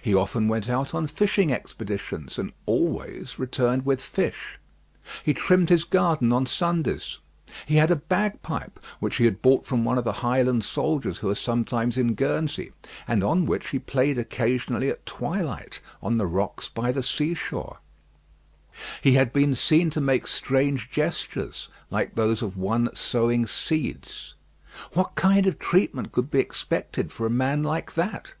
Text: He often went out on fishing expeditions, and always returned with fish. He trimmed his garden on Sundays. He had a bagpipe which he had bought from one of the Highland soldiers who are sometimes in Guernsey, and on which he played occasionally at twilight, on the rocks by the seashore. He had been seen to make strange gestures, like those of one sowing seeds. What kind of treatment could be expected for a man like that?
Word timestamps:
He 0.00 0.14
often 0.14 0.48
went 0.48 0.68
out 0.68 0.94
on 0.94 1.06
fishing 1.06 1.52
expeditions, 1.52 2.38
and 2.38 2.52
always 2.64 3.38
returned 3.38 3.84
with 3.84 4.00
fish. 4.00 4.58
He 5.22 5.34
trimmed 5.34 5.68
his 5.68 5.84
garden 5.84 6.32
on 6.32 6.46
Sundays. 6.46 7.18
He 7.66 7.76
had 7.76 7.90
a 7.90 7.94
bagpipe 7.96 8.80
which 8.98 9.16
he 9.16 9.26
had 9.26 9.42
bought 9.42 9.66
from 9.66 9.84
one 9.84 9.98
of 9.98 10.04
the 10.04 10.14
Highland 10.24 10.64
soldiers 10.64 11.18
who 11.18 11.28
are 11.28 11.34
sometimes 11.36 11.98
in 11.98 12.14
Guernsey, 12.14 12.72
and 13.06 13.22
on 13.22 13.44
which 13.44 13.68
he 13.68 13.78
played 13.78 14.16
occasionally 14.18 14.88
at 14.88 15.06
twilight, 15.06 15.80
on 16.02 16.16
the 16.16 16.26
rocks 16.26 16.68
by 16.70 16.90
the 16.90 17.02
seashore. 17.02 17.78
He 19.02 19.12
had 19.12 19.32
been 19.34 19.54
seen 19.54 19.90
to 19.90 20.00
make 20.00 20.26
strange 20.26 20.90
gestures, 20.90 21.68
like 21.90 22.14
those 22.14 22.40
of 22.42 22.56
one 22.56 22.88
sowing 22.94 23.46
seeds. 23.46 24.34
What 24.94 25.14
kind 25.14 25.46
of 25.46 25.58
treatment 25.58 26.10
could 26.10 26.30
be 26.30 26.40
expected 26.40 27.12
for 27.12 27.26
a 27.26 27.30
man 27.30 27.62
like 27.62 27.92
that? 27.92 28.34